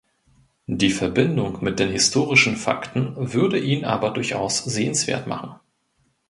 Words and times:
Die 0.65 0.89
Verbindung 0.89 1.63
mit 1.63 1.77
den 1.77 1.91
historischen 1.91 2.55
Fakten 2.57 3.13
würden 3.33 3.63
ihn 3.63 3.85
aber 3.85 4.09
durchaus 4.09 4.57
sehenswert 4.63 5.27
machen. 5.27 5.59